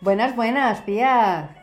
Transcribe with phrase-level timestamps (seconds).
[0.00, 1.56] Buenas, buenas, tía.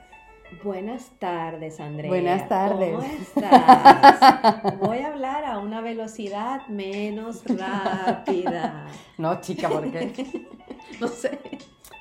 [0.61, 2.10] Buenas tardes, Andrea.
[2.10, 2.92] Buenas tardes.
[2.92, 4.78] ¿Cómo estás?
[4.79, 8.88] Voy a hablar a una velocidad menos rápida.
[9.18, 10.46] No, chica, ¿por qué?
[11.00, 11.40] No sé.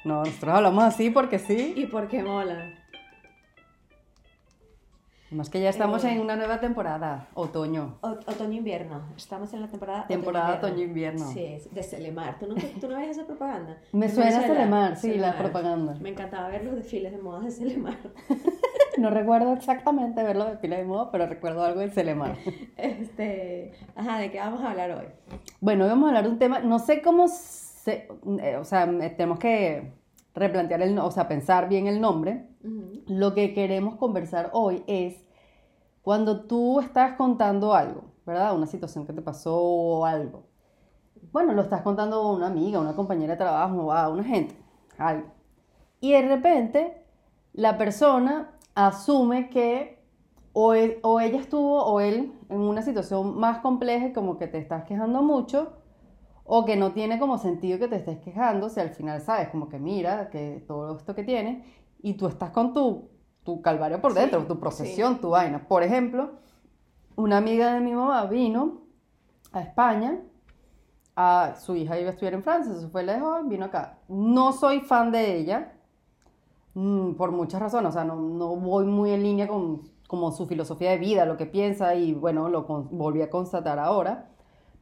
[0.05, 1.73] No, nosotros hablamos así porque sí.
[1.77, 2.75] ¿Y por qué mola?
[5.35, 6.13] Más que ya estamos Eh.
[6.13, 7.97] en una nueva temporada, otoño.
[8.03, 9.03] Otoño-invierno.
[9.17, 11.25] Estamos en la temporada Temporada otoño-invierno.
[11.27, 11.61] otoño-invierno.
[11.67, 12.39] Sí, de Celemar.
[12.39, 13.77] ¿Tú no, ¿Tú no ves esa propaganda?
[13.93, 15.97] Me En suena Venezuela, Celemar, sí, la propaganda.
[16.01, 17.97] Me encantaba ver los desfiles de modas de Celemar.
[18.97, 22.37] No recuerdo exactamente verlo de pila de moda, pero recuerdo algo de Celemar.
[22.77, 25.07] Este, ajá, ¿de qué vamos a hablar hoy?
[25.61, 28.07] Bueno, hoy vamos a hablar de un tema, no sé cómo se,
[28.41, 29.91] eh, o sea, tenemos que
[30.33, 32.45] replantear el, o sea, pensar bien el nombre.
[33.07, 35.17] Lo que queremos conversar hoy es
[36.03, 38.57] cuando tú estás contando algo, ¿verdad?
[38.57, 40.45] Una situación que te pasó o algo.
[41.33, 44.57] Bueno, lo estás contando a una amiga, a una compañera de trabajo, a una gente,
[44.99, 45.29] algo.
[46.01, 47.05] Y de repente
[47.55, 50.01] la persona asume que
[50.53, 54.59] o, él- o ella estuvo o él en una situación más compleja como que te
[54.59, 55.73] estás quejando mucho
[56.45, 59.69] o que no tiene como sentido que te estés quejando si al final sabes como
[59.69, 61.65] que mira que todo esto que tiene
[62.05, 63.11] y tú estás con tu,
[63.45, 65.67] tu calvario por Sí, dentro, tu procesión, tu vaina.
[65.69, 66.33] Por ejemplo,
[67.17, 68.83] una amiga de mi mamá vino
[69.53, 70.21] a España,
[71.17, 73.99] a, su hija iba a estudiar en Francia, se fue lejos, vino acá.
[74.09, 75.73] No soy fan de ella,
[76.75, 80.47] mm, por muchas razones, o sea, no, no voy muy en línea con como su
[80.47, 84.29] filosofía de vida, lo que piensa y bueno, lo con- volví a constatar ahora.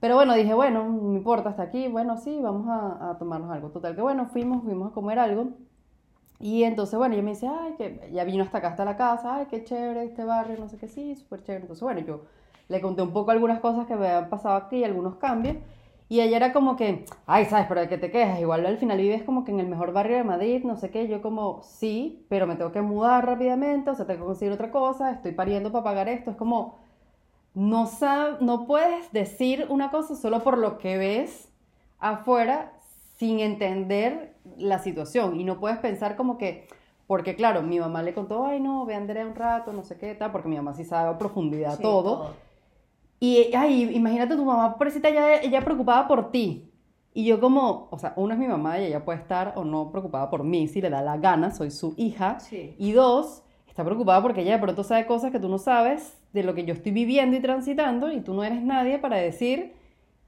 [0.00, 3.70] Pero bueno, dije, bueno, no importa, hasta aquí, bueno, sí, vamos a, a tomarnos algo.
[3.70, 5.48] Total, que bueno, fuimos, fuimos a comer algo.
[6.42, 9.36] Y entonces, bueno, ella me dice, ay, que ya vino hasta acá, hasta la casa,
[9.36, 11.62] ay, qué chévere este barrio, no sé qué, sí, súper chévere.
[11.62, 12.22] Entonces, bueno, yo
[12.68, 15.56] le conté un poco algunas cosas que me habían pasado aquí, algunos cambios.
[16.08, 17.66] Y ella era como que, ay, ¿sabes?
[17.68, 20.18] Pero de qué te quejas, igual al final vives como que en el mejor barrio
[20.18, 21.08] de Madrid, no sé qué.
[21.08, 24.70] Yo como, sí, pero me tengo que mudar rápidamente, o sea, tengo que conseguir otra
[24.70, 26.30] cosa, estoy pariendo para pagar esto.
[26.32, 26.80] Es como,
[27.54, 31.48] no, sab- no puedes decir una cosa solo por lo que ves
[31.98, 32.72] afuera
[33.22, 36.66] sin entender la situación y no puedes pensar como que,
[37.06, 39.96] porque claro, mi mamá le contó, ay no, ve a Andrea un rato, no sé
[39.96, 42.34] qué tal, porque mi mamá sí sabe a profundidad Sí, todo.
[43.20, 46.68] Y, ay, imagínate tu mamá, pobrecita, ella, ella preocupada por ti.
[47.14, 49.92] Y yo como, o sea, uno es mi mamá y ella puede estar o no
[49.92, 52.40] preocupada por mí si le da la gana, soy su hija.
[52.40, 52.74] Sí.
[52.77, 56.42] Y dos, está preocupada porque ella de pronto sabe cosas que tú no sabes de
[56.42, 59.74] lo que yo estoy viviendo y transitando y tú no eres nadie para decir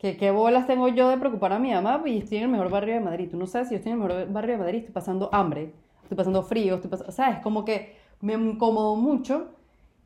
[0.04, 2.68] que qué bolas tengo yo de preocupar a mi mamá y estoy en el mejor
[2.68, 3.30] barrio de Madrid.
[3.30, 5.72] Tú no sabes si yo estoy en el mejor barrio de Madrid, estoy pasando hambre,
[6.02, 7.38] estoy pasando frío, estoy pasando, ¿sabes?
[7.38, 9.48] Como que me incomodó mucho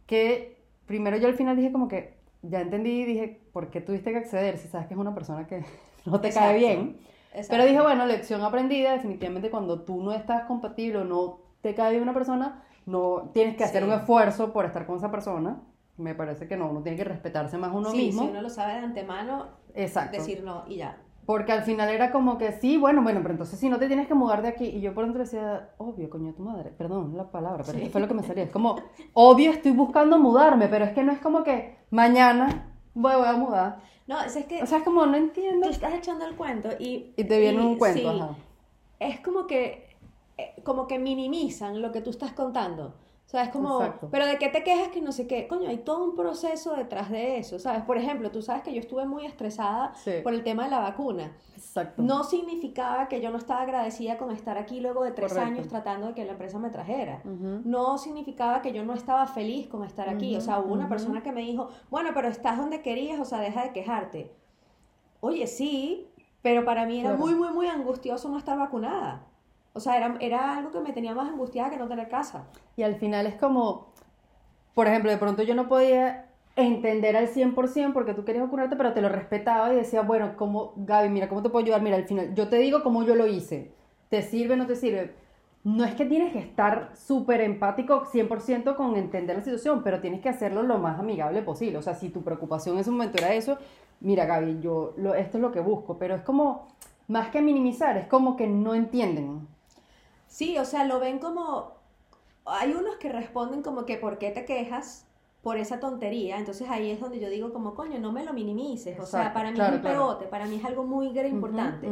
[0.06, 4.12] que primero yo al final dije como que ya entendí y dije, ¿por qué tuviste
[4.12, 5.64] que acceder si sabes que es una persona que
[6.06, 6.98] no te cae bien?
[7.32, 7.48] Exacto.
[7.50, 11.90] Pero dije, bueno, lección aprendida, definitivamente cuando tú no estás compatible o no te cae
[11.90, 13.88] bien una persona, no tienes que hacer Sí.
[13.88, 15.60] un esfuerzo por estar con esa persona.
[15.98, 18.22] Me parece que no, uno tiene que respetarse más uno Sí, mismo.
[18.22, 20.16] Si uno lo sabe de antemano, Exacto.
[20.16, 20.96] decir no y ya.
[21.26, 24.06] Porque al final era como que sí, bueno, bueno, pero entonces si no te tienes
[24.08, 24.64] que mudar de aquí.
[24.64, 26.70] Y yo por dentro decía, obvio, coño, tu madre.
[26.70, 28.42] Perdón la palabra, pero es que fue lo que me salió.
[28.44, 28.76] Es como,
[29.12, 33.34] obvio estoy buscando mudarme, pero es que no es como que mañana voy, voy a
[33.36, 33.80] mudar.
[34.06, 35.66] No, es, que O sea, es como, no entiendo.
[35.66, 37.12] tú estás echando el cuento y...
[37.14, 38.36] Y te viene y un cuento, sí, ajá.
[39.00, 39.86] es como que
[40.38, 42.94] eh, como que minimizan lo que tú estás contando.
[43.28, 44.08] O sea, es como, Exacto.
[44.10, 45.46] pero ¿de qué te quejas que no sé qué?
[45.48, 47.82] Coño, hay todo un proceso detrás de eso, ¿sabes?
[47.82, 50.12] Por ejemplo, tú sabes que yo estuve muy estresada Sí.
[50.24, 51.30] por el tema de la vacuna.
[51.54, 52.00] Exacto.
[52.00, 55.52] No significaba que yo no estaba agradecida con estar aquí luego de tres Correcto.
[55.52, 57.20] años tratando de que la empresa me trajera.
[57.22, 57.60] Ujú.
[57.66, 60.34] No significaba que yo no estaba feliz con estar aquí.
[60.34, 60.88] O sea, hubo una ujú.
[60.88, 64.32] persona que me dijo, bueno, pero estás donde querías, o sea, deja de quejarte.
[65.20, 66.08] Oye, sí,
[66.40, 67.26] pero para mí era Claro.
[67.26, 69.26] muy, muy, muy angustioso no estar vacunada.
[69.78, 72.46] O sea, era, era algo que me tenía más angustiada que no tener casa.
[72.76, 73.92] Y al final es como,
[74.74, 78.92] por ejemplo, de pronto yo no podía entender al 100% porque tú querías vacunarte, pero
[78.92, 81.80] te lo respetaba y decía, bueno, como, Gaby, mira, ¿cómo te puedo ayudar?
[81.80, 83.70] Mira, al final, yo te digo cómo yo lo hice.
[84.08, 85.14] ¿Te sirve o no te sirve?
[85.62, 90.20] No es que tienes que estar súper empático 100% con entender la situación, pero tienes
[90.20, 91.78] que hacerlo lo más amigable posible.
[91.78, 93.58] O sea, si tu preocupación en ese momento era eso,
[94.00, 96.66] mira, Gaby, yo lo, esto es lo que busco, pero es como,
[97.08, 99.48] más que minimizar, es como que no entienden.
[100.28, 101.76] Sí, o sea, lo ven como...
[102.44, 105.08] Hay unos que responden como que ¿por qué te quejas?
[105.42, 108.98] por esa tontería, entonces ahí es donde yo digo como, coño, no me lo minimices,
[108.98, 109.98] o sea, para mí claro, es un claro.
[109.98, 111.88] pegote, para mí es algo muy importante.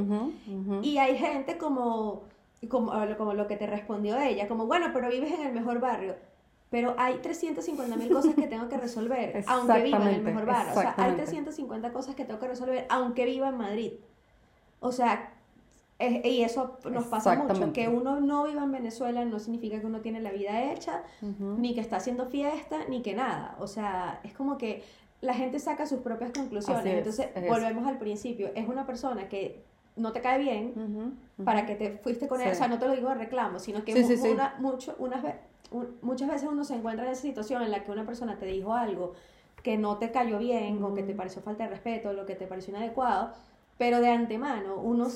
[0.82, 2.24] Y hay gente como,
[2.68, 6.16] como, como lo que te respondió ella, como, bueno, pero vives en el mejor barrio.
[6.68, 10.72] Pero hay 350 mil cosas que tengo que resolver, aunque viva en el mejor barrio.
[10.72, 11.22] O sea, hay exactamente.
[11.22, 13.92] 350 cosas que tengo que resolver, aunque viva en Madrid.
[14.80, 15.32] O sea,
[15.98, 17.72] Y eso nos pasa mucho.
[17.72, 21.56] Que uno no viva en Venezuela no significa que uno tiene la vida hecha, Ujú.
[21.58, 23.56] ni que está haciendo fiesta, ni que nada.
[23.60, 24.82] O sea, es como que
[25.22, 26.84] la gente saca sus propias conclusiones.
[26.84, 27.52] Es, Entonces, es eso.
[27.52, 28.50] volvemos al principio.
[28.54, 29.64] Es una persona que
[29.96, 30.82] no te cae bien Ujú,
[31.38, 31.44] ujú.
[31.44, 32.48] para que te fuiste con él.
[32.48, 32.52] Sí.
[32.52, 34.94] O sea, no te lo digo de reclamo, sino que Sí, mu- sí, una- mucho,
[34.98, 35.36] unas ve-
[35.70, 38.44] un- muchas veces uno se encuentra en esa situación en la que una persona te
[38.44, 39.14] dijo algo
[39.62, 42.46] que no te cayó bien o que te pareció falta de respeto, lo que te
[42.46, 43.32] pareció inadecuado,
[43.78, 45.06] pero de antemano uno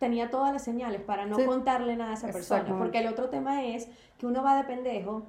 [0.00, 1.44] tenía todas las señales para no Sí.
[1.44, 3.86] contarle nada a esa persona, porque el otro tema es
[4.18, 5.22] que uno va de pendejo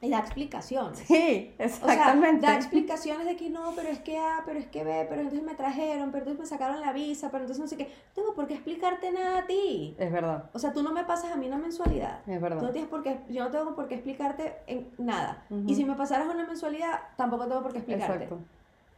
[0.00, 0.98] y da explicaciones.
[0.98, 2.40] Sí, O exactamente.
[2.40, 5.20] sea, da explicaciones de que no, pero es que A, pero es que B, pero
[5.22, 7.84] entonces me trajeron, pero entonces me sacaron la visa, pero entonces no sé qué.
[7.84, 9.94] No tengo por qué explicarte nada a ti.
[9.96, 12.18] Es verdad, O sea, tú no me pasas a mí una mensualidad.
[12.18, 12.72] es Tú no verdad.
[12.72, 15.44] tienes por qué, yo no tengo por qué explicarte en nada.
[15.48, 15.62] Ujú.
[15.68, 18.24] Y si me pasaras una mensualidad, tampoco tengo por qué explicarte.
[18.24, 18.40] Exacto.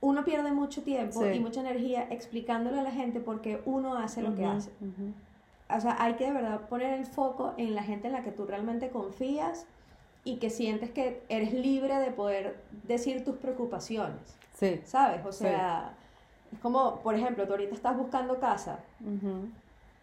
[0.05, 1.29] Uno pierde mucho tiempo Sí.
[1.37, 4.71] y mucha energía explicándole a la gente porque uno hace lo que hace.
[4.83, 5.13] ujú.
[5.75, 8.31] O sea, hay que de verdad poner el foco en la gente en la que
[8.31, 9.67] tú realmente confías
[10.23, 14.83] y que sientes que eres libre de poder decir tus preocupaciones, Sí.
[14.85, 15.25] ¿sabes?
[15.25, 15.45] O Sí.
[15.45, 15.95] sea,
[16.53, 18.81] es como, por ejemplo, tú ahorita estás buscando casa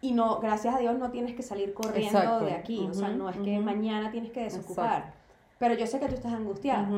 [0.00, 2.44] y no, gracias a Dios no tienes que salir corriendo Exacto.
[2.44, 5.12] de aquí, o sea, no es que mañana tienes que desocupar,
[5.60, 6.88] pero yo sé que tú estás angustiada.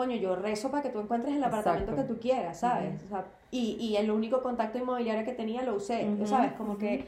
[0.00, 2.08] Coño, yo rezo para que tú encuentres el apartamento Exacto.
[2.08, 2.94] que tú quieras, ¿sabes?
[2.94, 3.04] Ujú.
[3.04, 6.52] O sea, y, y el único contacto inmobiliario que tenía lo usé, Ujú, ¿sabes?
[6.54, 7.04] Como que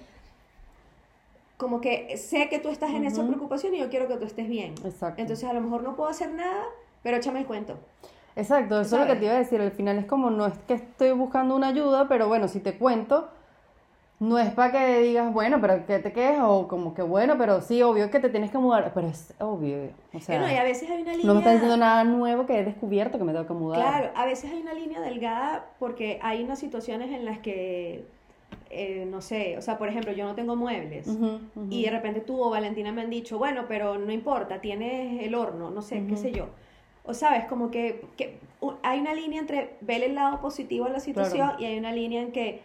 [1.56, 4.46] como que sé que tú estás en esa preocupación y yo quiero que tú estés
[4.46, 4.74] bien.
[4.84, 5.22] Exacto.
[5.22, 6.64] Entonces a lo mejor no puedo hacer nada,
[7.02, 7.78] pero échame el cuento.
[8.36, 9.58] Exacto, eso es lo que te iba a decir.
[9.62, 12.76] Al final es como, no es que estoy buscando una ayuda, pero bueno, si te
[12.76, 13.30] cuento,
[14.22, 17.60] no es para que digas, bueno, pero que te quejas, o como que bueno, pero
[17.60, 20.62] sí, obvio que te tienes que mudar, pero es obvio, o sea, Bueno, y a
[20.62, 21.26] veces hay una línea...
[21.26, 23.80] no me estás diciendo nada nuevo que he descubierto que me tengo que mudar.
[23.80, 28.04] Claro, a veces hay una línea delgada porque hay unas situaciones en las que,
[28.70, 31.08] eh, no sé, o sea, por ejemplo, yo no tengo muebles.
[31.08, 31.40] Ujú.
[31.68, 35.34] Y de repente tú o Valentina me han dicho, bueno, pero no importa, tienes el
[35.34, 36.46] horno, no sé, qué sé yo.
[37.04, 38.38] O sabes, como que, que
[38.84, 41.60] hay una línea entre ver el lado positivo de la situación Claro.
[41.60, 42.60] y hay una línea en que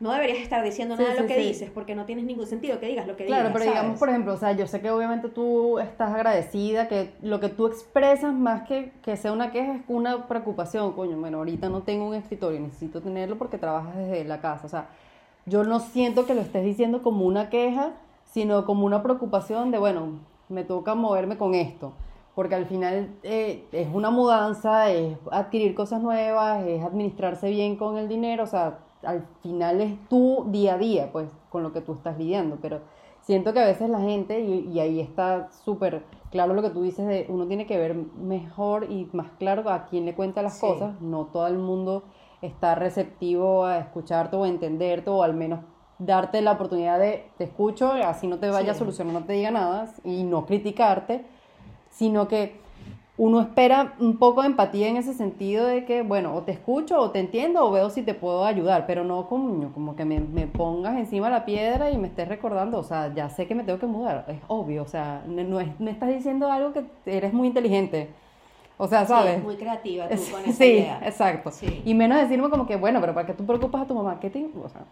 [0.00, 1.48] no deberías estar diciendo Sí, nada de lo sí, que sí.
[1.48, 3.52] dices porque no tienes ningún sentido que digas lo que Claro, digas.
[3.52, 3.98] pero digamos, ¿sabes?
[3.98, 7.66] por ejemplo, o sea, yo sé que obviamente tú estás agradecida, que lo que tú
[7.66, 12.06] expresas más que que sea una queja es una preocupación, coño, bueno, ahorita no tengo
[12.06, 14.88] un escritorio, necesito tenerlo porque trabajas desde la casa, o sea,
[15.46, 17.92] yo no siento que lo estés diciendo como una queja,
[18.24, 21.92] sino como una preocupación de, bueno, me toca moverme con esto,
[22.34, 27.96] porque al final eh, es una mudanza, es adquirir cosas nuevas, es administrarse bien con
[27.98, 31.80] el dinero, o sea, al final es tu día a día, pues, con lo que
[31.80, 32.80] tú estás lidiando, pero
[33.20, 36.82] siento que a veces la gente, y, y ahí está súper claro lo que tú
[36.82, 40.54] dices, de uno tiene que ver mejor y más claro a quién le cuenta las
[40.58, 40.66] Sí.
[40.66, 42.04] cosas, no todo el mundo
[42.42, 45.60] está receptivo a escucharte o a entenderte o al menos
[45.98, 49.50] darte la oportunidad de te escucho, así no te vaya a solucionar, no te diga
[49.50, 51.26] nada y no criticarte,
[51.90, 52.60] sino que
[53.18, 57.00] uno espera un poco de empatía en ese sentido de que, bueno, o te escucho
[57.00, 60.20] o te entiendo o veo si te puedo ayudar, pero no como, como que me,
[60.20, 63.64] me pongas encima la piedra y me estés recordando, o sea, ya sé que me
[63.64, 67.32] tengo que mudar, es obvio, o sea, no, es, me estás diciendo algo que eres
[67.32, 68.14] muy inteligente,
[68.76, 69.42] o sea, Sí, ¿sabes?
[69.42, 71.00] muy creativa tú con esa sí, idea.
[71.02, 71.50] exacto.
[71.50, 71.82] Sí.
[71.84, 74.20] Y menos decirme como que, bueno, pero ¿para qué tú preocupas a tu mamá?
[74.20, 74.82] ¿Qué te, o sea,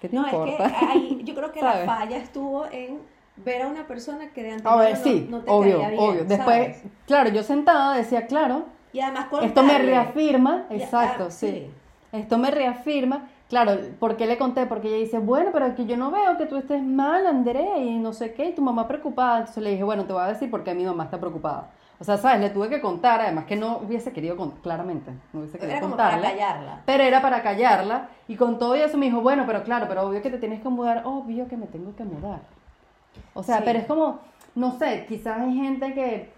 [0.00, 0.66] ¿qué te No, importa?
[0.66, 3.00] es que yo creo que la falla estuvo en
[3.36, 5.90] ver a una persona que de A antemano ver, no- sí, no, te obvio, caía
[5.90, 6.24] bien, obvio.
[6.24, 6.82] Después, ¿sabes?
[7.06, 9.86] claro, yo sentada decía, claro, Y además esto me contarle.
[9.90, 11.70] reafirma, Ya, exacto, ah, sí.
[12.12, 14.64] Esto me reafirma, claro, ¿por qué le conté?
[14.66, 17.98] Porque ella dice, bueno, pero aquí yo no veo que tú estés mal, Andrea, y
[17.98, 19.40] no sé qué, y tu mamá preocupada.
[19.40, 21.70] Entonces le dije, bueno, te voy a decir por qué mi mamá está preocupada.
[21.98, 22.40] O sea, ¿sabes?
[22.40, 25.96] Le tuve que contar, además que no hubiese querido, claramente, no hubiese querido Era como
[25.96, 26.38] para contarle.
[26.38, 26.80] callarla.
[26.86, 30.22] Pero era para callarla, y con todo eso me dijo, bueno, pero claro, pero obvio
[30.22, 32.40] que te tienes que mudar, obvio que me tengo que mudar.
[33.34, 33.62] O sea, Sí.
[33.66, 34.20] pero es como,
[34.54, 36.28] no sé, quizás hay gente que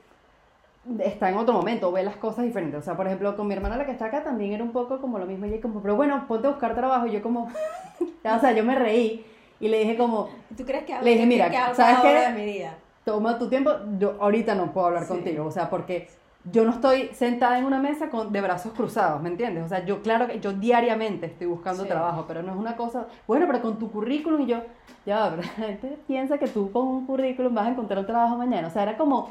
[1.01, 2.81] está en otro momento, ve las cosas diferentes.
[2.81, 5.01] O sea, por ejemplo, con mi hermana la que está acá también era un poco
[5.01, 5.45] como lo mismo.
[5.45, 7.07] Ella como, pero bueno, ponte a buscar trabajo.
[7.07, 7.45] Y yo como,
[8.25, 9.25] o sea, yo me reí
[9.61, 12.09] y le dije como, ¿Tú crees que Le dije, mira, que ¿sabes qué?
[12.09, 12.75] hora de mi vida?
[13.05, 13.71] toma tu tiempo.
[13.99, 15.09] Yo ahorita no puedo hablar Sí.
[15.09, 16.09] contigo, o sea, porque
[16.53, 19.65] yo no estoy sentada en una mesa con, de brazos cruzados, ¿me entiendes?
[19.65, 21.89] O sea, yo claro que yo diariamente estoy buscando Sí.
[21.89, 24.63] trabajo, pero no es una cosa, bueno, pero con tu currículum y yo,
[25.05, 28.37] ya, pero la gente piensa que tú con un currículum vas a encontrar un trabajo
[28.37, 28.69] mañana.
[28.69, 29.31] O sea, era como,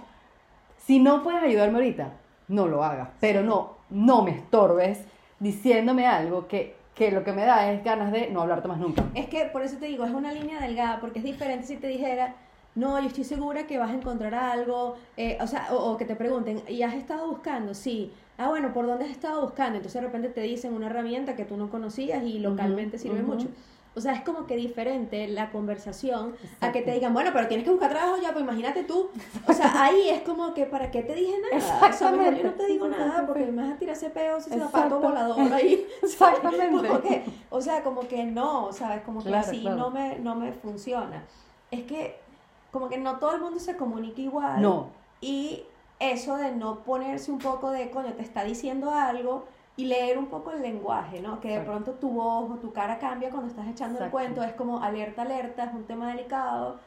[0.77, 2.09] si no puedes ayudarme ahorita,
[2.50, 5.05] no lo hagas, pero no, no me estorbes
[5.39, 9.03] diciéndome algo que, que lo que me da es ganas de no hablarte más nunca.
[9.13, 11.88] Es que por eso te digo, es una línea delgada, porque es diferente si te
[11.88, 12.33] dijera,
[12.77, 16.05] no, yo estoy segura que vas a encontrar algo, eh, o sea, o, o que
[16.05, 17.74] te pregunten, ¿y has estado buscando?
[17.74, 18.13] Sí.
[18.38, 19.77] Ah, bueno, ¿por dónde has estado buscando?
[19.77, 23.24] Entonces de repente te dicen una herramienta que tú no conocías y localmente Ujú, sirve
[23.24, 23.48] mucho.
[23.96, 27.63] O sea, es como que diferente la conversación a que te digan, bueno, pero tienes
[27.65, 29.10] que buscar trabajo ya, pues imagínate tú.
[29.48, 31.89] O sea, ahí es como que, ¿para qué te dije nada?
[31.89, 34.38] O sea, mejor yo no te digo nada porque me vas a tirar ese peo,
[34.38, 35.88] ese zapato volador ahí.
[36.03, 36.88] Exactamente.
[37.01, 39.01] Que, o sea, como que no, ¿sabes?
[39.01, 39.77] Como que Claro, así claro.
[39.77, 41.24] no, me, no me funciona.
[41.72, 42.26] Es que,
[42.71, 44.62] como que no todo el mundo se comunica igual.
[44.62, 44.88] No.
[45.21, 45.63] Y
[46.00, 49.45] eso de no ponerse un poco de, coño, te está diciendo algo
[49.75, 51.39] y leer un poco el lenguaje, ¿no?
[51.39, 51.71] Que de Exacto.
[51.71, 55.21] pronto tu voz o tu cara cambia cuando estás echando el cuento, es como alerta,
[55.21, 56.79] alerta, es un tema delicado,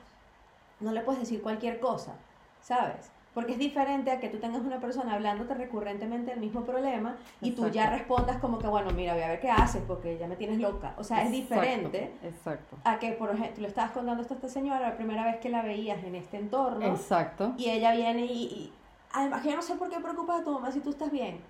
[0.80, 2.14] no le puedes decir cualquier cosa,
[2.62, 3.10] ¿sabes?
[3.34, 7.52] Porque es diferente a que tú tengas una persona hablándote recurrentemente del mismo problema y
[7.52, 10.34] tú ya respondas como que, bueno, mira, voy a ver qué haces porque ya me
[10.34, 10.94] tienes loca.
[10.98, 12.76] O sea, es Exacto, diferente Exacto.
[12.82, 15.36] a que, por ejemplo, tú le estabas contando esto a esta señora la primera vez
[15.38, 17.52] que la veías en este entorno Exacto.
[17.56, 18.72] y ella viene y, y
[19.12, 21.40] además que yo no sé por qué preocupas a tu mamá si tú estás bien.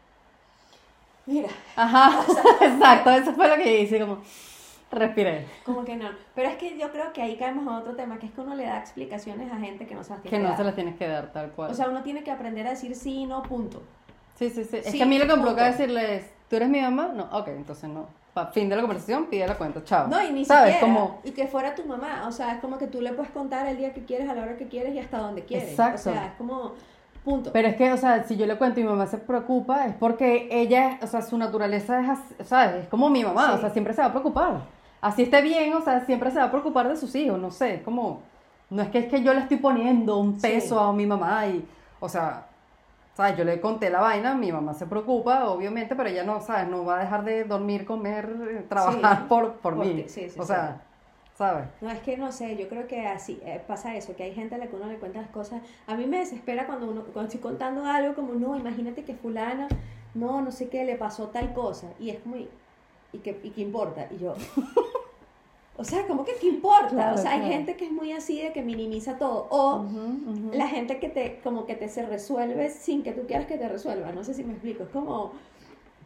[1.25, 2.21] Mira, Ajá,
[2.61, 4.19] exacto, eso fue lo que hice, como
[4.91, 5.47] respiré.
[5.65, 6.09] como que no.
[6.35, 8.55] Pero es que yo creo que ahí caemos a otro tema, que es que uno
[8.55, 10.59] le da explicaciones a gente que no se las tiene Que que no dar.
[10.59, 11.71] se las tienes que dar tal cual.
[11.71, 13.83] O sea, uno tiene que aprender a decir sí, no, punto.
[14.37, 14.77] sí, sí, sí.
[14.79, 15.47] Es sí, que a mí lo que me punto.
[15.55, 17.11] provoca decirle es, ¿tú eres mi mamá?
[17.15, 18.07] No, ok, entonces no.
[18.35, 20.07] Pa- fin de la conversación, pide la cuenta, chao.
[20.07, 20.75] No, y ni ¿Sabes?
[20.75, 20.95] siquiera.
[20.95, 22.25] Como, Y que fuera tu mamá.
[22.29, 24.43] O sea, es como que tú le puedes contar el día que quieres, a la
[24.43, 25.71] hora que quieres y hasta donde quieres.
[25.71, 26.11] Exacto.
[26.11, 26.73] O sea, es como
[27.25, 27.51] punto.
[27.53, 29.95] Pero es que, o sea, si yo le cuento y mi mamá se preocupa, es
[29.97, 32.85] porque ella, o sea, su naturaleza es, así, ¿sabes?
[32.85, 33.53] Es como mi mamá, Sí.
[33.57, 34.61] o sea, siempre se va a preocupar.
[35.01, 37.77] Así esté bien, o sea, siempre se va a preocupar de sus hijos, no sé,
[37.77, 38.21] es como,
[38.69, 40.47] no es que es que yo le estoy poniendo un Sí.
[40.49, 41.67] peso a mi mamá y,
[42.01, 42.47] o sea,
[43.15, 43.37] ¿sabes?
[43.37, 46.69] Yo le conté la vaina, mi mamá se preocupa, obviamente, pero ella no, ¿sabes?
[46.69, 49.25] No va a dejar de dormir, comer, eh, trabajar Sí.
[49.29, 50.05] por, por Porque- mí.
[50.07, 50.83] sí, sí, o sea,
[51.39, 51.65] ¿sabes?
[51.81, 54.55] No, es que no sé, yo creo que así eh, pasa eso, que hay gente
[54.55, 55.63] a la que uno le cuenta las cosas.
[55.87, 59.67] A mí me desespera cuando uno, cuando estoy contando algo como, no, imagínate que fulana,
[60.15, 61.87] no, no sé qué, le pasó tal cosa.
[61.99, 62.37] Y es como,
[63.13, 64.09] ¿y, qué, y qué importa?
[64.11, 64.35] Y yo,
[65.77, 66.89] o sea, como que qué importa?
[66.89, 67.55] Claro, o sea, hay claro.
[67.55, 69.49] gente que es muy así de que minimiza todo.
[69.51, 69.99] O Ujú,
[70.31, 70.51] ujú.
[70.53, 73.69] la gente que te, como que te se resuelve sin que tú quieras que te
[73.69, 74.13] resuelva.
[74.13, 74.83] No sé si me explico.
[74.85, 75.33] Es como,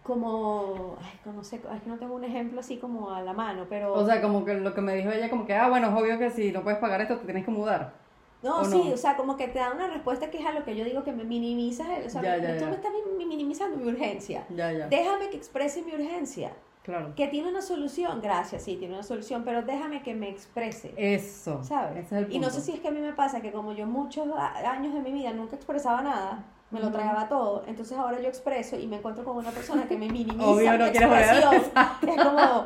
[0.04, 3.66] como, ay, no sé, es que no tengo un ejemplo así como a la mano,
[3.68, 3.92] pero...
[3.94, 6.18] O sea, como que lo que me dijo ella, como que, ah, bueno, es obvio
[6.18, 7.94] que si no puedes pagar esto, te tienes que mudar.
[8.42, 8.92] No, ¿O sí, no?
[8.92, 11.02] o sea, como que te da una respuesta que es a lo que yo digo
[11.02, 12.70] que me minimizas, el- o sea, Ya, me- ya, tú ya.
[12.70, 14.44] me estás mi- minimizando mi urgencia.
[14.54, 14.86] Ya, ya.
[14.88, 16.52] Déjame que exprese mi urgencia,
[16.84, 17.14] Claro.
[17.16, 21.64] que tiene una solución, gracias, sí, tiene una solución, pero déjame que me exprese, Eso.
[21.64, 22.04] ¿sabes?
[22.06, 23.72] Ese es el Y no sé si es que a mí me pasa que como
[23.72, 28.20] yo muchos años de mi vida nunca expresaba nada, me lo tragaba todo, entonces ahora
[28.20, 31.54] yo expreso y me encuentro con una persona que me minimiza Obvio, no mi expresión.
[32.06, 32.64] Es como,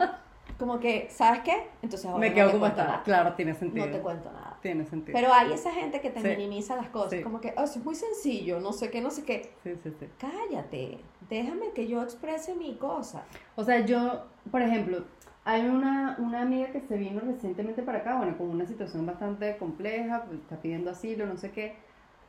[0.58, 1.68] como que, ¿sabes qué?
[1.82, 2.84] Entonces ahora Me no quedo te como está.
[2.84, 3.02] nada.
[3.04, 3.86] Claro, tiene sentido.
[3.86, 4.47] No te cuento nada.
[4.62, 5.16] Tiene sentido.
[5.18, 6.28] Pero hay esa gente que te Sí.
[6.28, 7.22] minimiza las cosas, Sí.
[7.22, 9.52] como que, oh, eso es muy sencillo, no sé qué, no sé qué.
[9.62, 10.06] Sí, sí, sí.
[10.18, 10.98] Cállate,
[11.28, 13.24] déjame que yo exprese mi cosa.
[13.56, 15.04] O sea, yo, por ejemplo,
[15.44, 19.56] hay una, una amiga que se vino recientemente para acá, bueno, con una situación bastante
[19.58, 21.76] compleja, pues, está pidiendo asilo, no sé qué.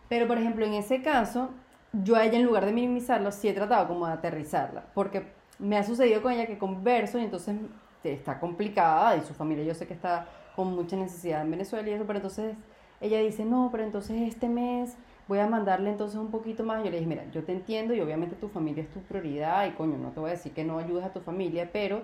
[0.08, 1.50] Pero, por ejemplo, en ese caso,
[1.92, 4.86] yo a ella, en lugar de minimizarlo, sí he tratado como de aterrizarla.
[4.94, 5.24] Porque
[5.58, 7.56] me ha sucedido con ella que converso y entonces
[8.04, 10.26] está complicada y su familia yo sé que está
[10.60, 12.58] con mucha necesidad en Venezuela y eso, pero entonces
[13.00, 14.98] ella dice, no, pero entonces este mes
[15.30, 16.84] voy a mandarle entonces un poquito más.
[16.84, 19.72] Yo le dije, mira, yo te entiendo y obviamente tu familia es tu prioridad y
[19.72, 22.02] coño, no te voy a decir que no ayudes a tu familia, pero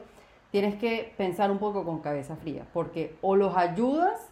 [0.52, 4.32] tienes que pensar un poco con cabeza fría, porque o los ayudas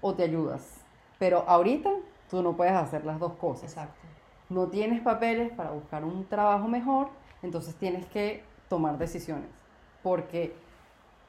[0.00, 0.82] o te ayudas.
[1.18, 1.90] Pero ahorita
[2.30, 4.00] tú no puedes hacer las dos cosas Exacto.
[4.48, 7.10] no tienes papeles para buscar un trabajo mejor,
[7.42, 9.50] entonces tienes que tomar decisiones,
[10.02, 10.54] porque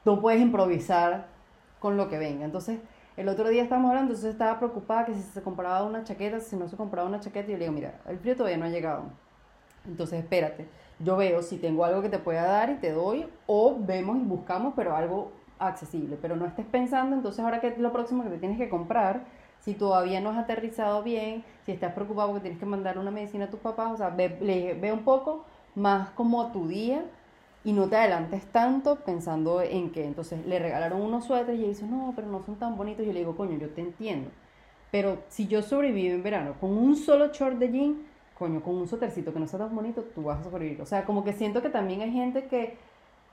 [0.06, 1.38] no puedes improvisar
[1.80, 2.44] con lo que venga.
[2.44, 2.78] Entonces,
[3.16, 6.56] el otro día estábamos hablando, entonces estaba preocupada que si se compraba una chaqueta, si
[6.56, 8.68] no se compraba una chaqueta, y yo le digo, mira, el frío todavía no ha
[8.68, 9.02] llegado.
[9.84, 10.68] Entonces, espérate,
[11.00, 14.22] yo veo si tengo algo que te pueda dar y te doy, o vemos y
[14.22, 16.16] buscamos, pero algo accesible.
[16.20, 19.24] Pero no estés pensando, entonces ahora que es lo próximo que te tienes que comprar,
[19.60, 23.44] si todavía no has aterrizado bien, si estás preocupado porque tienes que mandar una medicina
[23.46, 25.44] a tus papás, o sea, ve, un poco
[25.74, 27.04] más como tu día
[27.64, 31.68] y no te adelantes tanto pensando en que entonces le regalaron unos suéteres y ella
[31.68, 33.04] dice, no, pero no son tan bonitos.
[33.04, 34.30] Yo le digo, coño, yo te entiendo.
[34.90, 38.02] Pero si yo sobrevivo en verano con un solo short de jean,
[38.38, 40.80] coño, con un suétercito que no sea tan bonito, tú vas a sobrevivir.
[40.80, 42.78] O sea, como que siento que también hay gente que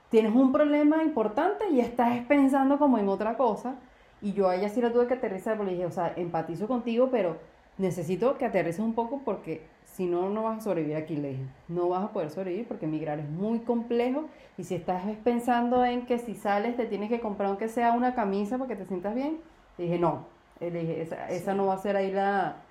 [0.09, 3.75] tienes un problema importante y estás pensando como en otra cosa.
[4.21, 6.67] Y yo a ella sí la tuve que aterrizar, porque le dije, o sea, empatizo
[6.67, 7.37] contigo, pero
[7.77, 9.61] necesito que aterrices un poco porque
[9.97, 11.43] si no, no vas a sobrevivir aquí, le dije.
[11.67, 16.05] No vas a poder sobrevivir porque migrar es muy complejo y si estás pensando en
[16.05, 19.15] que si sales te tienes que comprar aunque sea una camisa para que te sientas
[19.15, 19.39] bien,
[19.77, 20.27] le dije, no,
[20.59, 22.63] Eh, le dije, esa, esa no va a ser ahí la,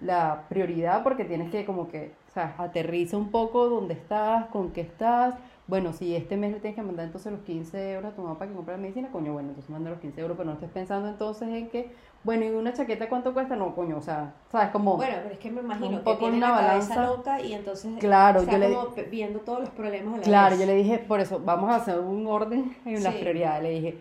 [0.00, 4.72] la prioridad porque tienes que como que, o sea, aterriza un poco dónde estás, con
[4.72, 5.34] qué estás,
[5.72, 8.38] bueno, si este mes le tienes que mandar entonces los 15 euros a tu mamá
[8.38, 10.68] para que compre la medicina, coño, bueno, entonces manda los 15 euros, pero no estés
[10.68, 11.90] pensando entonces en que,
[12.24, 13.56] bueno, ¿y una chaqueta cuánto cuesta?
[13.56, 14.68] No, coño, o sea, ¿sabes?
[14.68, 14.98] Como...
[14.98, 17.16] Bueno, pero es que me imagino un que poco tiene una la cabeza balanza.
[17.16, 20.50] loca y entonces Claro, yo le como pe- viendo todos los problemas a la Claro,
[20.50, 20.60] vez.
[20.60, 23.20] yo le dije, por eso, vamos a hacer un orden en las Sí.
[23.20, 23.62] prioridades.
[23.62, 23.98] Le dije,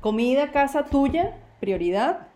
[0.00, 1.30] comida, casa tuya,
[1.60, 2.26] prioridad,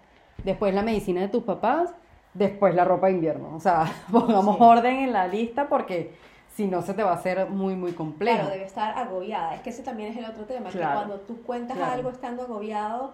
[0.44, 1.90] después la medicina de tus papás,
[2.32, 3.56] después la ropa de invierno.
[3.56, 4.62] O sea, pongamos Sí.
[4.62, 6.12] orden en la lista porque
[6.58, 8.38] si no se te va a hacer muy, muy complejo.
[8.38, 9.54] Claro, debe estar agobiada.
[9.54, 10.88] Es que ese también es el otro tema, Claro.
[10.88, 11.92] que cuando tú cuentas Claro.
[11.92, 13.12] algo estando agobiado,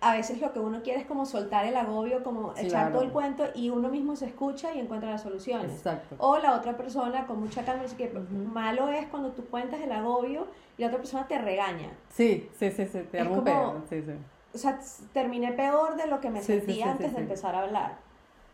[0.00, 2.94] a veces lo que uno quiere es como soltar el agobio, como echar Claro.
[2.94, 5.70] todo el cuento y uno mismo se escucha y encuentra las soluciones.
[5.70, 6.16] Exacto.
[6.18, 8.26] O la otra persona con mucha calma dice que Ujú.
[8.52, 11.90] malo es cuando tú cuentas el agobio y la otra persona te regaña.
[12.08, 14.12] Sí, sí, sí, sí, te pedo, Sí, sí.
[14.52, 14.80] O sea,
[15.12, 18.07] terminé peor de lo que me Sí, sí, sentí sí, antes de empezar a hablar.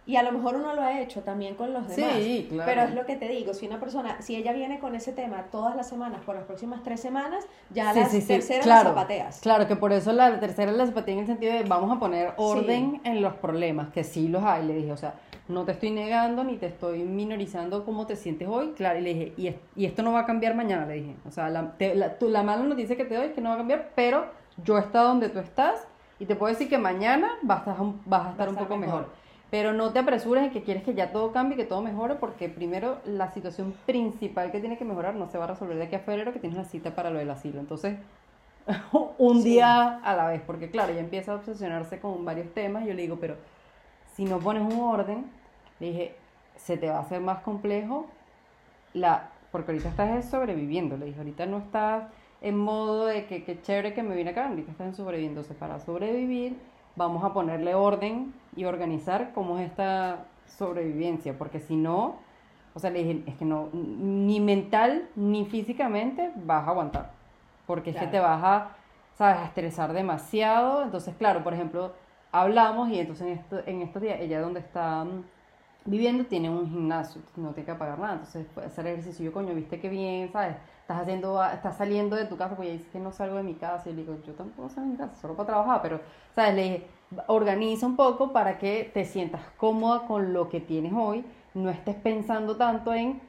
[0.07, 2.49] Y a lo mejor uno lo ha hecho también con los Sí, demás.
[2.51, 2.71] claro.
[2.71, 5.45] Pero es lo que te digo, si una persona, si ella viene con ese tema
[5.51, 8.85] todas las semanas por las próximas tres semanas, ya Sí, las sí, sí, terceras claro.
[8.85, 9.41] las zapateas.
[9.41, 12.35] Claro, que por eso la tercera la zapatilla en el sentido de vamos a poner
[12.37, 15.15] orden en los problemas, que sí los hay, le dije, o sea,
[15.49, 19.15] no te estoy negando ni te estoy minorizando cómo te sientes hoy, claro, y le
[19.15, 21.73] dije, y, es- y esto no va a cambiar mañana, le dije, o sea, la,
[21.79, 23.91] te- la, tú- la mala noticia que te doy es que no va a cambiar,
[23.95, 24.27] pero
[24.63, 25.87] yo he estado donde tú estás
[26.19, 28.77] y te puedo decir que mañana vas a estar, un- vas a estar un poco
[28.77, 29.01] mejor.
[29.01, 29.24] mejor.
[29.55, 32.49] Pero no te apresures en que quieres que ya todo cambie, que todo mejore, porque
[32.49, 35.95] primero la situación principal que tiene que mejorar no se va a resolver de aquí
[35.97, 37.61] a febrero, que tienes la cita para lo del asilo.
[37.61, 37.99] Entonces,
[39.19, 39.45] un Sí.
[39.45, 42.85] día a la vez, porque claro, ella empieza a obsesionarse con varios temas.
[42.87, 43.37] Yo le digo, pero
[44.15, 45.27] si no pones un orden,
[45.81, 46.17] le dije,
[46.57, 48.07] se te va a hacer más complejo,
[48.93, 50.97] la, porque ahorita estás sobreviviendo.
[50.97, 52.05] Le dije, ahorita no estás
[52.41, 55.41] en modo de que, que chévere que me vine acá, ahorita estás en sobreviviendo.
[55.41, 56.59] Entonces, para sobrevivir,
[56.97, 62.17] vamos a ponerle orden y organizar cómo es esta sobrevivencia, porque si no,
[62.75, 67.11] o sea, le dije, es que no, ni mental ni físicamente vas a aguantar,
[67.67, 68.69] porque es que te vas a,
[69.15, 70.83] sabes, a estresar demasiado.
[70.83, 71.93] Entonces, claro, por ejemplo,
[72.33, 75.25] hablamos y entonces en, esto, en estos días, ella donde está mm,
[75.85, 79.25] viviendo tiene un gimnasio, no tiene que pagar nada, entonces puede hacer ejercicio.
[79.25, 80.57] Yo, coño, viste qué bien, ¿sabes?
[80.81, 83.89] Estás haciendo, estás saliendo de tu casa, porque dice que no salgo de mi casa,
[83.89, 86.01] y le digo, yo tampoco salgo de mi casa, solo para trabajar, pero,
[86.35, 86.55] ¿sabes?
[86.55, 86.87] Le dije,
[87.27, 91.97] organiza un poco para que te sientas cómoda con lo que tienes hoy, no estés
[91.97, 93.21] pensando tanto en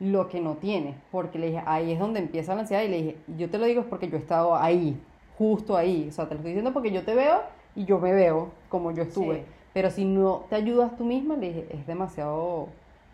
[0.00, 2.96] lo que no tienes, porque le dije, ahí es donde empieza la ansiedad, y le
[2.96, 5.00] dije, yo te lo digo es porque yo he estado ahí,
[5.38, 7.42] justo ahí, o sea, te lo estoy diciendo porque yo te veo
[7.76, 9.36] y yo me veo como yo estuve.
[9.36, 9.53] Sí.
[9.74, 12.68] Pero si no te ayudas tú misma, le dije, es demasiado,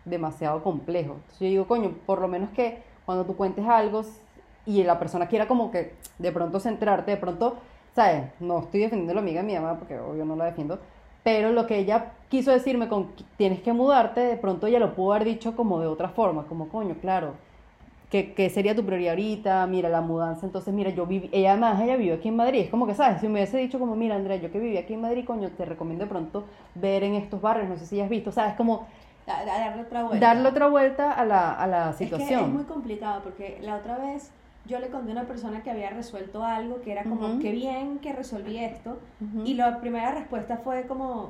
[0.05, 1.15] demasiado complejo.
[1.15, 4.03] Entonces yo digo, coño, por lo menos que cuando tú cuentes algo
[4.65, 7.57] y la persona quiera como que de pronto centrarte, de pronto,
[7.93, 8.25] ¿sabes?
[8.39, 10.79] No estoy defendiendo a la amiga de mi mamá porque obvio no la defiendo,
[11.23, 15.13] pero lo que ella quiso decirme con tienes que mudarte, de pronto ella lo pudo
[15.13, 17.33] haber dicho como de otra forma, como coño, claro,
[18.11, 21.81] que, que sería tu prioridad ahorita, mira, la mudanza, entonces, mira, yo viví, ella además,
[21.81, 23.21] ella vivió aquí en Madrid, es como que, ¿sabes?
[23.21, 25.63] Si me hubiese dicho como, mira, Andrea, yo que viví aquí en Madrid, coño, te
[25.65, 26.43] recomiendo de pronto
[26.75, 28.53] ver en estos barrios, no sé si has visto, ¿sabes?
[28.55, 28.85] Como
[29.25, 30.25] Da- da- darle otra vuelta.
[30.27, 32.41] darle otra vuelta a la, a la Es que situación.
[32.43, 34.29] es muy complicado porque la otra vez
[34.67, 37.39] yo le conté a una persona que había resuelto algo que era como, Ujú.
[37.39, 38.97] qué bien que resolví esto.
[39.21, 39.45] Ujú.
[39.45, 41.29] Y la primera respuesta fue como,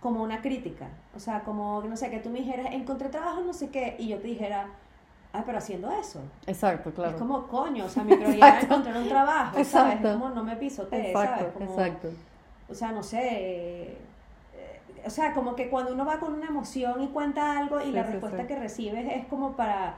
[0.00, 0.86] como una crítica.
[1.16, 4.06] O sea, como, no sé, que tú me dijeras, encontré trabajo, no sé qué, y
[4.08, 4.68] yo te dijera,
[5.36, 6.20] ah, pero haciendo eso.
[6.46, 7.12] Exacto, claro.
[7.12, 8.66] Es como, coño, o sea, mi prioridad Exacto.
[8.74, 9.66] encontrar un trabajo, ¿sabes?
[9.66, 10.08] Exacto.
[10.08, 11.52] Es como, no me pisotees, exacto, ¿sabes?
[11.54, 12.08] Como, exacto.
[12.68, 13.20] O sea, no sé.
[13.22, 13.98] eh,
[15.04, 17.92] o sea, como que cuando uno va con una emoción y cuenta algo y Sí,
[17.92, 18.46] la sí, respuesta sí.
[18.48, 19.94] que recibes es como para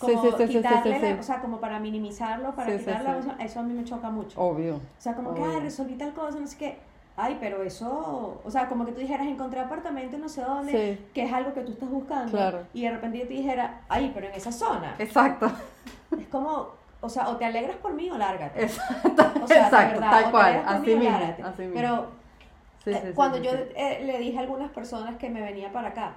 [0.00, 3.74] como quitarle la- o sea, como para minimizarlo, para quitarle la emoción, eso a mí
[3.74, 4.40] me choca mucho.
[4.40, 4.76] Obvio.
[4.76, 6.78] O sea, como que, ay, resolví tal cosa, no sé qué.
[7.18, 11.04] Ay, pero eso, o sea, como que tú dijeras, encontré apartamento no sé dónde, Sí.
[11.14, 12.30] que es algo que tú estás buscando.
[12.32, 12.60] Claro.
[12.74, 14.94] Y de repente yo te dijera, ay, pero en esa zona.
[14.98, 15.50] Exacto.
[16.18, 16.68] Es como,
[17.00, 18.62] o sea, o te alegras por mí o lárgate.
[18.64, 19.24] Exacto.
[19.42, 20.62] O sea, Exacto, verdad, tal cual.
[20.66, 21.18] Así mismo.
[21.44, 21.74] Así mismo.
[21.74, 22.06] Pero
[22.84, 25.88] Sí, eh, sí, cuando yo eh, le dije a algunas personas que me venía para
[25.88, 26.12] acá,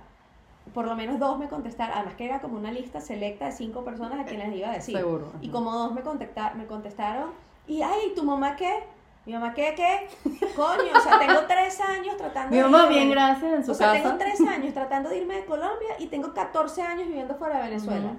[0.74, 3.84] por lo menos dos me contestaron, además que era como una lista selecta de cinco
[3.84, 4.96] personas a quienes les iba a decir.
[4.98, 5.52] Seguro, Y ajá.
[5.54, 7.32] como dos me, contacta- me contestaron,
[7.68, 8.84] y ay, ¿tu mamá qué?
[9.30, 9.76] ¿Mi mamá qué?
[9.76, 10.08] ¿Qué?
[10.56, 12.96] Coño, o sea, tengo tres años tratando Mi de mamá, irme.
[12.96, 14.02] bien, gracias, en su O sea, casa.
[14.02, 17.70] tengo tres años tratando de irme de Colombia y tengo 14 años viviendo fuera de
[17.70, 18.14] Venezuela.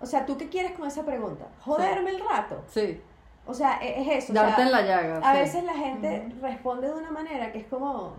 [0.00, 1.46] O sea, ¿tú qué quieres con esa pregunta?
[1.64, 2.62] ¿Joderme el rato?
[2.68, 3.00] Sí.
[3.44, 4.32] O sea, e- es eso.
[4.32, 5.18] o Darte sea, en la llaga.
[5.18, 5.40] a sí.
[5.40, 8.14] veces la gente responde de una manera que es como...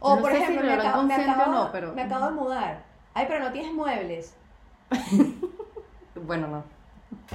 [0.00, 2.02] O no por si ejemplo, lo me, acabo, me consciente o acabo- no, pero- me
[2.02, 2.82] acabo de mudar.
[3.14, 4.36] Ay, pero no tienes muebles.
[6.26, 6.62] Bueno, no.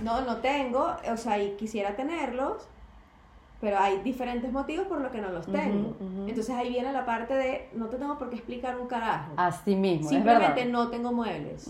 [0.04, 0.96] No, no tengo.
[1.12, 2.68] O sea, y quisiera tenerlos.
[3.62, 5.96] Pero hay diferentes motivos por los que no los tengo.
[6.28, 9.34] Entonces ahí viene la parte de no te tengo por qué explicar un carajo.
[9.36, 11.70] Así mismo, Simplemente no tengo muebles.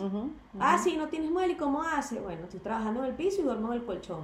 [0.59, 2.19] Ah, sí, no tienes mueble, ¿y cómo hace?
[2.19, 4.21] Bueno, estoy trabajando en el piso y duermo en el colchón.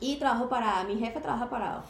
[0.00, 1.84] Y trabajo parada, mi jefe trabaja parado.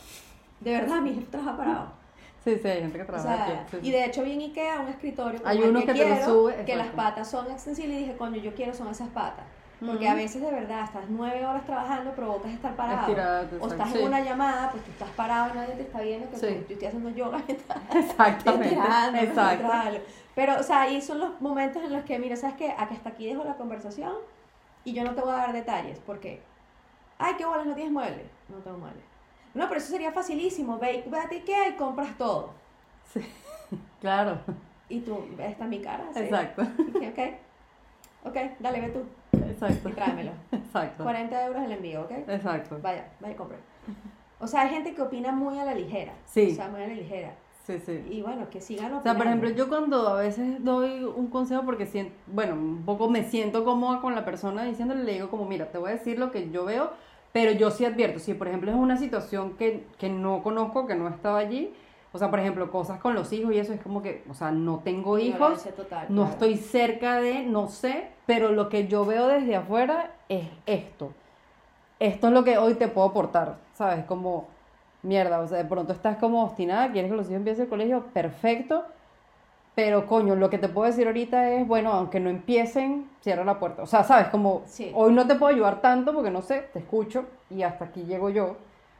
[0.60, 2.02] De verdad, mi jefe trabaja parado.
[2.44, 3.76] Sí, sí, hay gente que O trabaja sea, aquí.
[3.80, 5.92] sí, y de hecho vi en Ikea un escritorio como Hay el uno que, que
[5.92, 8.88] te lo quiero, sube, que las patas son extensibles y dije, coño, yo quiero son
[8.88, 9.44] esas patas.
[9.84, 10.12] Porque Ujú.
[10.12, 13.00] a veces de verdad estás nueve horas trabajando, provocas estar parado.
[13.00, 13.98] Estirado, o estás sí.
[13.98, 16.46] en una llamada, pues tú estás parado y nadie te está viendo que Sí.
[16.46, 17.42] tú- yo estoy haciendo yoga
[17.94, 18.66] Exactamente.
[18.66, 19.68] estirando, Exacto.
[20.34, 22.74] Pero, o sea, ahí son los momentos en los que, mira, ¿sabes qué?
[22.78, 24.12] Aquí hasta aquí dejo la conversación
[24.84, 25.98] y yo no te voy a dar detalles.
[26.06, 26.40] porque
[27.18, 28.26] Ay, qué bolas, no tienes muebles.
[28.48, 29.04] No tengo muebles.
[29.54, 30.78] No, pero eso sería facilísimo.
[30.78, 32.50] Ve, ve a Ikea y compras todo.
[33.12, 33.20] Sí,
[34.00, 34.38] claro.
[34.88, 36.04] Y tú, esta es mi cara.
[36.14, 36.20] ¿sí?
[36.20, 36.62] Exacto.
[36.62, 37.18] Ok,
[38.24, 39.04] ok, dale, ve tú
[39.52, 39.88] Exacto.
[39.88, 40.32] y tráemelo.
[40.52, 41.04] Exacto.
[41.04, 42.10] 40 euros el envío, ¿ok?
[42.28, 42.78] Exacto.
[42.82, 43.58] Vaya, vaya, compre.
[44.38, 46.12] O sea, hay gente que opina muy a la ligera.
[46.26, 46.50] Sí.
[46.52, 47.34] O sea, muy a la ligera.
[47.66, 48.04] Sí, sí.
[48.10, 49.46] Y bueno, que sigan O sea, por opinando.
[49.46, 53.64] ejemplo, yo cuando a veces doy un consejo porque siento, bueno, un poco me siento
[53.64, 56.50] cómoda con la persona diciéndole, le digo como, mira, te voy a decir lo que
[56.50, 56.90] yo veo,
[57.32, 60.96] pero yo sí advierto, si por ejemplo es una situación que, que no conozco, que
[60.96, 61.72] no estaba allí,
[62.12, 64.50] o sea, por ejemplo, cosas con los hijos y eso es como que, o sea,
[64.50, 66.32] no tengo hijos, total, no claro.
[66.32, 71.12] estoy cerca de, no sé, pero lo que yo veo desde afuera es esto.
[71.98, 74.06] Esto es lo que hoy te puedo aportar, ¿sabes?
[74.06, 74.48] Como,
[75.02, 78.04] mierda, o sea, de pronto estás como obstinada, quieres que los hijos empiecen el colegio,
[78.14, 78.86] perfecto,
[79.74, 83.58] pero coño, lo que te puedo decir ahorita es, bueno, aunque no empiecen, cierra la
[83.58, 83.82] puerta.
[83.82, 84.28] O sea, ¿sabes?
[84.28, 84.90] Como, Sí.
[84.94, 88.30] hoy no te puedo ayudar tanto porque no sé, te escucho y hasta aquí llego
[88.30, 88.56] yo,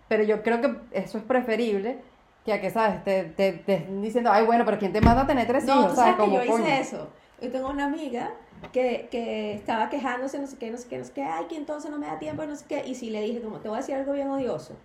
[0.09, 2.01] pero yo creo que eso es preferible
[2.45, 3.03] que a que, ¿sabes?
[3.03, 5.90] Te, te, te diciendo, ay, bueno, pero ¿quién te manda a tener tres No, hijos?
[5.92, 6.16] tú ¿Sabes?
[6.16, 6.81] sabes que Como, yo hice coño.
[6.81, 7.09] eso.
[7.40, 8.31] Yo tengo una amiga
[8.70, 11.57] que, que estaba quejándose, no sé qué, no sé qué, no sé qué, ay, que
[11.57, 12.85] entonces no me da tiempo, no sé qué.
[12.87, 14.77] Y sí le dije, como, te voy a decir algo bien odioso.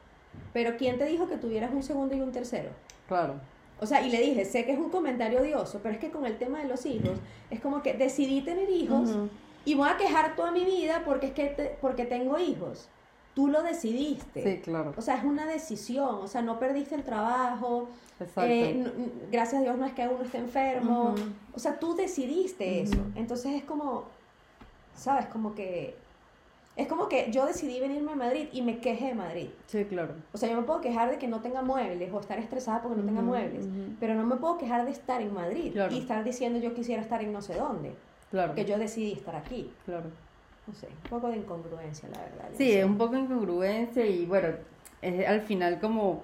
[0.54, 2.70] Pero ¿quién te dijo que tuvieras un segundo y un tercero?
[3.08, 3.40] Claro.
[3.80, 6.26] O sea, y le dije, sé que es un comentario odioso, pero es que con
[6.26, 7.20] el tema de los hijos,
[7.52, 9.10] es como que decidí tener hijos
[9.66, 12.90] y voy a quejar toda mi vida porque es que te- porque tengo hijos.
[13.38, 14.42] Tú lo decidiste.
[14.42, 14.96] Sí, claro.
[14.98, 17.88] O sea, es una decisión, o sea, no perdiste el trabajo,
[18.20, 18.42] Exacto.
[18.52, 18.84] eh,
[19.32, 21.14] gracias a Dios no es que uno esté enfermo,
[21.54, 22.98] o sea, tú decidiste eso.
[23.14, 24.06] Entonces es como,
[24.96, 25.28] ¿sabes?
[25.28, 25.96] Como que,
[26.76, 29.50] es como que yo decidí venirme a Madrid y me quejé de Madrid.
[29.68, 30.16] Sí, claro.
[30.34, 32.98] O sea, yo me puedo quejar de que no tenga muebles o estar estresada porque
[33.00, 33.68] no tenga muebles,
[34.00, 35.94] pero no me puedo quejar de estar en Madrid Claro.
[35.94, 37.94] y estar diciendo yo quisiera estar en no sé dónde,
[38.32, 38.56] Claro.
[38.56, 39.72] que yo decidí estar aquí.
[39.86, 40.10] Claro.
[40.68, 42.50] No sé, un poco de incongruencia, la verdad.
[42.58, 44.50] Sí, es un poco incongruencia y bueno,
[45.02, 46.24] es al final como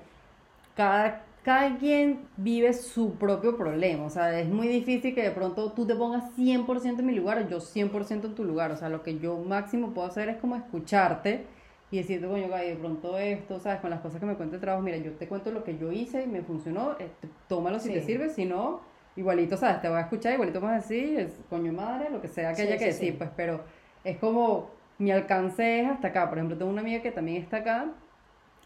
[0.75, 5.71] cada, cada quien vive su propio problema, o sea, es muy difícil que de pronto
[5.71, 8.89] tú te pongas 100% en mi lugar o yo 100% en tu lugar, o sea,
[8.89, 11.45] lo que yo máximo puedo hacer es como escucharte
[11.91, 13.79] y decirte, coño, Gaby, de pronto esto, ¿sabes?
[13.79, 15.91] Con las cosas que me cuenta el trabajo, mira, yo te cuento lo que yo
[15.91, 17.93] hice y me funcionó, este, tómalo si Sí.
[17.93, 18.81] te sirve, si no,
[19.15, 19.79] igualito, ¿sabes?
[19.81, 22.55] Te voy a escuchar, igualito vas a decir, es coño madre, lo que sea que
[22.55, 23.61] Sí, haya que sí, decir, pues, pero
[24.03, 26.29] es como mi alcance es hasta acá.
[26.29, 27.85] Por ejemplo, tengo una amiga que también está acá,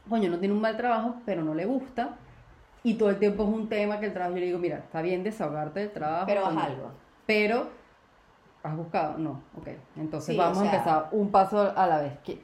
[0.09, 2.15] coño, no tiene un mal trabajo, pero no le gusta.
[2.83, 5.01] Y todo el tiempo es un tema que el trabajo, yo le digo, mira, está
[5.01, 6.25] bien desahogarte del trabajo.
[6.27, 6.91] Pero haz algo.
[7.25, 7.67] Pero,
[8.63, 9.17] ¿has buscado?
[9.17, 9.67] No, ok.
[9.97, 12.13] Entonces Sí, vamos o sea- a empezar un paso a la vez.
[12.23, 12.41] ¿Qué-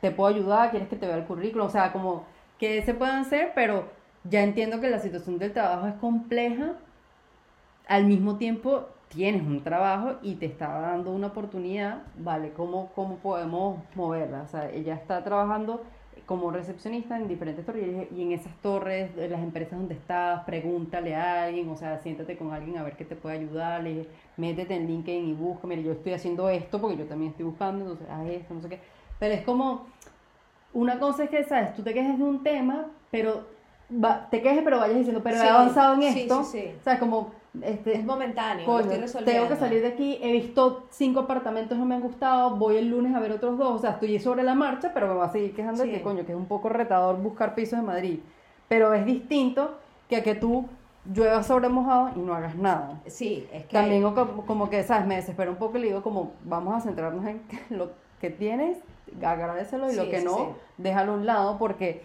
[0.00, 0.70] ¿Te puedo ayudar?
[0.70, 1.66] ¿Quieres que te vea el currículum?
[1.66, 2.24] O sea, como
[2.58, 3.88] que se puedan hacer, pero
[4.24, 6.72] ya entiendo que la situación del trabajo es compleja.
[7.88, 12.52] Al mismo tiempo, tienes un trabajo y te está dando una oportunidad, ¿vale?
[12.52, 14.42] ¿Cómo, cómo podemos moverla?
[14.42, 15.82] O sea, ella está trabajando
[16.26, 21.14] como recepcionista en diferentes torres y en esas torres, de las empresas donde estás, pregúntale
[21.14, 24.74] a alguien, o sea, siéntate con alguien a ver qué te puede ayudar, le- métete
[24.74, 28.08] en LinkedIn y busca, mira, yo estoy haciendo esto porque yo también estoy buscando, entonces
[28.10, 28.80] haz esto, no sé qué.
[29.18, 29.86] Pero es como,
[30.72, 31.74] una cosa es que, ¿sabes?
[31.74, 33.46] Tú te quejes de un tema, pero
[33.90, 36.42] va- te quejes, pero vayas diciendo, pero Sí, he avanzado en sí, esto.
[36.42, 37.30] sí, sea, como,
[37.62, 39.32] este, Es momentáneo, lo coño, estoy resolviendo.
[39.32, 42.88] tengo que salir de aquí, he visto cinco apartamentos, no me han gustado, voy el
[42.88, 45.30] lunes a ver otros dos, o sea, estoy sobre la marcha, pero me voy a
[45.30, 45.94] seguir quejando de Sí.
[45.96, 48.18] que, coño, que es un poco retador buscar pisos en Madrid.
[48.68, 50.66] Pero es distinto que a que tú
[51.12, 53.00] lluevas sobre mojado y no hagas nada.
[53.06, 53.72] Sí, es que...
[53.76, 55.06] También como, como que, ¿sabes?
[55.06, 57.90] Me desespero un poco y le digo como, vamos a centrarnos en lo
[58.20, 58.78] que tienes,
[59.22, 60.42] agradecelo y lo Sí, que sí, no, sí.
[60.78, 62.02] déjalo a un lado porque,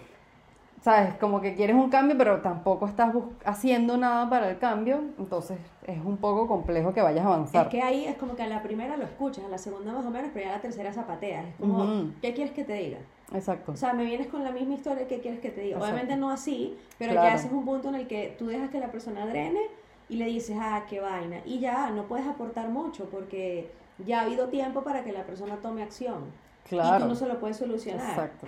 [0.82, 1.14] ¿sabes?
[1.16, 3.14] Como que quieres un cambio, pero tampoco estás
[3.46, 7.66] haciendo nada para el cambio, entonces es un poco complejo que vayas a avanzar.
[7.68, 10.06] Es que ahí es como que a la primera lo escuchas, a la segunda más
[10.06, 11.46] o menos, pero ya a la tercera zapateas.
[11.46, 12.12] Es como, Ujú.
[12.22, 12.98] ¿qué quieres que te diga?
[13.34, 13.72] Exacto.
[13.72, 15.78] O sea, me vienes con la misma historia, ¿qué quieres que te diga?
[15.78, 15.94] Exacto.
[15.94, 17.30] Obviamente no así, pero Claro.
[17.30, 19.62] ya ese es un punto en el que tú dejas que la persona drene
[20.10, 21.38] y le dices, ah, qué vaina.
[21.46, 23.72] Y ya, no puedes aportar mucho porque
[24.06, 26.24] ya ha habido tiempo para que la persona tome acción.
[26.66, 27.04] Y Claro.
[27.04, 28.10] tú no se lo puedes solucionar.
[28.10, 28.48] Exacto.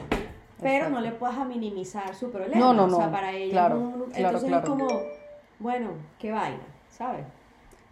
[0.64, 2.60] Pero no le puedas minimizar su problema.
[2.60, 3.12] No, no, O sea, no.
[3.12, 4.64] para ella Claro, claro, entonces claro.
[4.64, 4.88] es como,
[5.60, 7.26] bueno, qué vaina, ¿sabes?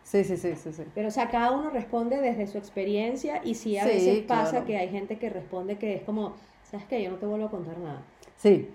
[0.04, 0.84] Sí, sí, sí, sí, sí.
[0.96, 4.66] Pero, o sea, cada uno responde desde su experiencia y sí a Sí, veces pasa
[4.66, 7.02] que hay gente que responde que es como, ¿sabes qué?
[7.04, 8.02] Yo no te vuelvo a contar nada.
[8.36, 8.68] Sí,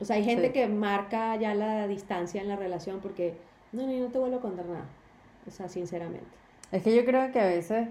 [0.00, 0.52] O sea, hay gente Sí.
[0.54, 3.34] que marca ya la distancia en la relación porque,
[3.72, 4.86] no, no, yo no te vuelvo a contar nada.
[5.46, 6.24] O sea, sinceramente.
[6.72, 7.88] es que yo creo que a veces,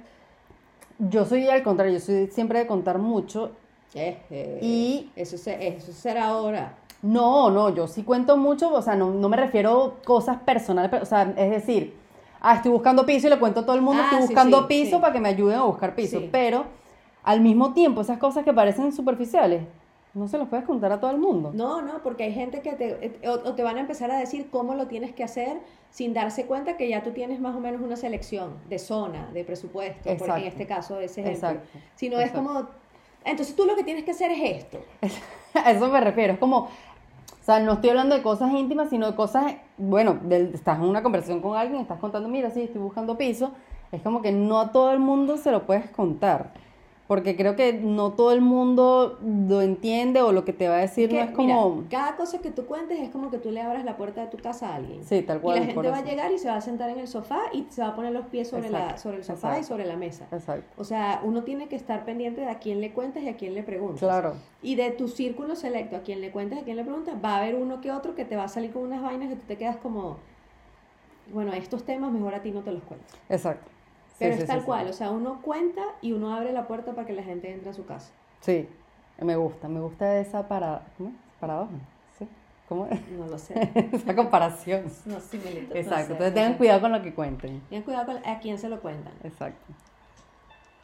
[0.97, 3.51] yo soy al contrario, yo soy siempre de contar mucho.
[3.95, 6.77] Eh, eh, Y- Eso, se- eso será ahora.
[7.01, 11.03] No, no, yo sí cuento mucho, o sea, no, no me refiero cosas personales, pero,
[11.03, 11.95] o sea, es decir,
[12.41, 14.65] ah, estoy buscando piso y le cuento a todo el mundo, Ah, estoy buscando sí,
[14.67, 15.01] piso sí.
[15.01, 16.65] para que me ayuden a buscar piso, pero
[17.23, 19.63] al mismo tiempo esas cosas que parecen superficiales,
[20.13, 21.51] no se los puedes contar a todo el mundo.
[21.53, 24.17] No, no, porque hay gente que te, eh, o, o te van a empezar a
[24.17, 25.59] decir cómo lo tienes que hacer
[25.91, 29.45] sin darse cuenta que ya tú tienes más o menos una selección de zona, de
[29.45, 30.41] presupuesto, porque Exacto.
[30.41, 31.49] en este caso ese ejemplo.
[31.49, 32.47] Exacto, Si no es exacto.
[32.47, 32.67] como,
[33.25, 34.79] entonces tú lo que tienes que hacer es esto.
[35.53, 36.69] A eso me refiero, es como, o
[37.43, 41.01] sea, no estoy hablando de cosas íntimas, sino de cosas, bueno, del- estás en una
[41.01, 43.51] conversación con alguien, estás contando, mira, sí, estoy buscando piso,
[43.91, 46.51] es como que no a todo el mundo se lo puedes contar,
[47.09, 50.81] porque creo que no todo el mundo lo entiende o lo que te va a
[50.81, 53.49] decir Que, no es como, mira, cada cosa que tú cuentes es como que tú
[53.49, 55.03] le abras la puerta de tu casa a alguien.
[55.03, 55.57] sí, tal cual.
[55.57, 57.65] y la gente va a llegar y se va a sentar en el sofá y
[57.71, 60.27] se va a poner los pies sobre, la, sobre el sofá y sobre la mesa.
[60.31, 63.35] Exacto, O sea, uno tiene que estar pendiente de a quién le cuentas y a
[63.35, 64.01] quién le preguntas.
[64.01, 67.37] claro, Y de tu círculo selecto, a quien le cuentas, a quien le preguntas, va
[67.37, 69.47] a haber uno que otro que te va a salir con unas vainas que tú
[69.47, 70.17] te quedas como,
[71.33, 73.07] bueno, estos temas mejor a ti no te los cuento.
[73.29, 73.78] exacto.
[74.19, 76.93] Pero sí, es tal sí, cual, o sea, uno cuenta y uno abre la puerta
[76.93, 78.11] para que la gente entre a su casa.
[78.41, 78.67] Sí,
[79.19, 81.71] me gusta, me gusta esa para, ¿cómo paradoja,
[82.17, 82.27] ¿sí?
[82.67, 82.87] ¿Cómo?
[83.17, 83.71] No lo sé.
[83.93, 84.83] esa comparación.
[85.05, 85.15] No.
[85.15, 87.61] Exacto, entonces tengan cuidado con lo que cuenten.
[87.69, 89.73] Tengan cuidado con a quién se lo cuentan Exacto.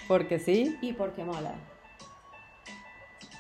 [0.08, 1.54] Porque sí, y por qué mola.